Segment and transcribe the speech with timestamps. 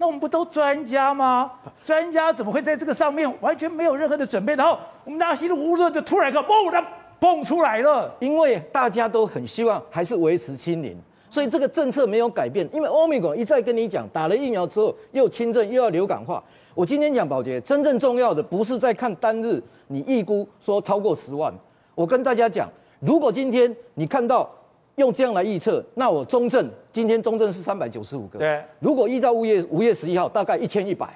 [0.00, 1.52] 那我们不都专家吗？
[1.84, 4.56] 专家怎么会在这个上面完全没有任何的准备？
[4.56, 6.82] 然后我们大家稀里糊涂就突然一个嘣，它
[7.20, 8.10] 蹦出来了。
[8.18, 10.96] 因为大家都很希望还是维持清零，
[11.28, 12.66] 所以这个政策没有改变。
[12.72, 16.42] 因为欧米伽一再跟你讲，打了疫苗之后又轻症又要流感化。
[16.74, 21.52] 我今天讲保洁，真正重要的不是在看单日你预估说超过十万。
[21.94, 22.66] 我跟大家讲，
[23.00, 24.50] 如果今天你看到。
[25.00, 28.38] 用这样来预测，那我中正今天中正是三百九十五个。
[28.38, 31.08] 对，如果依照五月五月十一号，大概一千一百。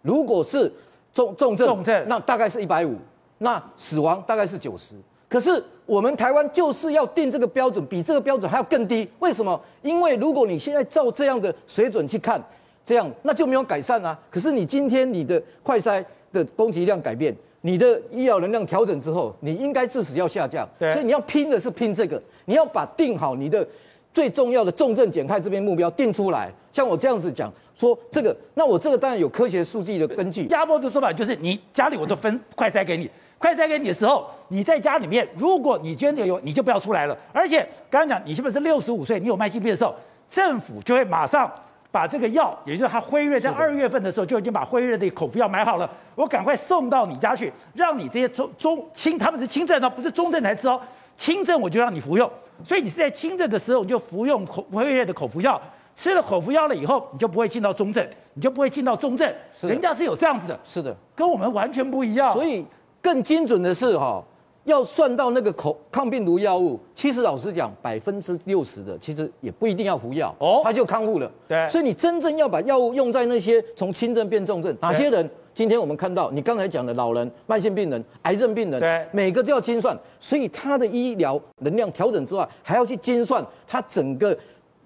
[0.00, 0.72] 如果是
[1.12, 2.96] 重重症，重症，那大概是一百五。
[3.38, 4.94] 那死亡大概是九十。
[5.28, 9.08] 可是我们台湾就是要定这个标准，比这个标准还要更低。
[9.18, 9.60] 为什么？
[9.82, 12.42] 因为如果你现在照这样的水准去看，
[12.84, 14.18] 这样那就没有改善啊。
[14.30, 17.36] 可是你今天你的快筛的供给量改变。
[17.62, 23.66] 你的医疗能量调整之后，你应该致死要下降，所以你要拼的是拼这个，你要把定好你的
[24.12, 26.52] 最重要的重症减害这边目标定出来。
[26.72, 30.46] 像我这样子讲说这个，那我这个当然有科学数据的根据。
[30.46, 37.16] 加坡的说法就是，你家里我都分快筛给你，快筛给你的时候，你在家里面，如果你觉得有，你就不要出来了。
[37.32, 39.94] 而且刚刚讲，你是不是六十五岁，你有慢性病的时候，
[40.28, 41.48] 政府就会马上。
[41.92, 50.80] 把这个药，也就是他辉瑞，在二月份的时候就已经把辉瑞的口服药买好了，我赶快送到你家去，让你这些中中轻，他们是轻症哦，不是中症才吃哦，
[51.18, 52.28] 轻症我就让你服用，
[52.64, 55.60] 所以你是在轻症的时候你就服用口辉瑞的口服药，
[55.94, 62.64] 吃了口服药了以后，你就不会进到中症，你就不会进到重症，人家是有这样子的，是的，跟我们完全不一样，所以
[63.02, 64.24] 更精准的是哈。
[64.64, 71.30] 要算到那个口抗病毒药物，其实老实讲，百分之六十的其实也不一定要服药，哦，他就康复了。
[71.48, 75.28] 对，所以你真正要把药物用在那些从轻症变重症，哪些人？
[75.54, 79.98] 今天我们看到你刚才讲的老人、慢性病人、癌症病人，对，每个都要精算。
[80.18, 84.34] 所以他的医疗能量调整之外，还要去精算他整个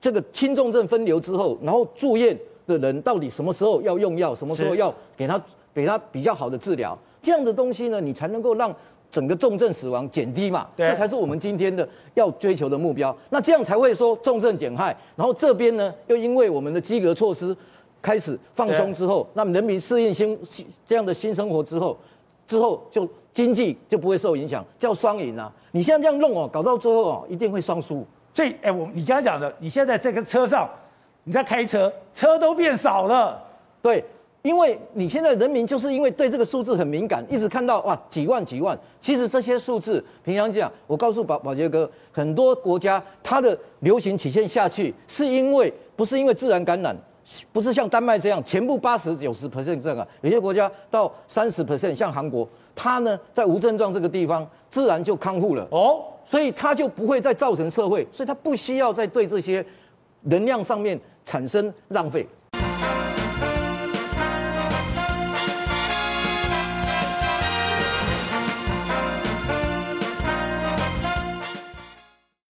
[0.00, 5.40] 这个轻重症分流之后，然后住院的人到底什么时候要用药，什么时候要给他
[5.72, 8.74] 给他比较好的治疗，这样的东西呢，你才能够让。
[9.10, 13.16] 整个重症死亡减低嘛，这才是我们今天的要追求的目标。
[13.30, 14.94] 那这样才会说重症减害。
[15.16, 17.56] 然后这边呢，又因为我们的基格措施
[18.02, 21.96] 开始放松之后，那么人民适应新新这样的新生活之后，
[22.46, 25.50] 之后就经济就不会受影响，叫双赢啊！
[25.72, 28.06] 你现在这样弄哦，搞到最后哦，一定会双输。
[28.34, 30.68] 所以，哎，我你刚才讲的，你现在这个车上
[31.24, 33.42] 你在开车，车都变少了，
[33.80, 34.04] 对。
[34.42, 46.96] 因为你现在人民就是因为对这个数字很敏感，一直看到哇几万几万，其实这些数字平常讲，我告诉宝宝杰哥，很多国家它的流行曲线下去，是因为不是因为自然感染，
[47.52, 59.64] 不是像丹麦这样全部八十九十 percent 这样啊，有些国家到三十 percent，像韩国，它呢在无症状这个地方自然就康复了哦，所以它就不会再造成社会，所以它不需要再对这些
[60.22, 62.26] 能量上面产生浪费。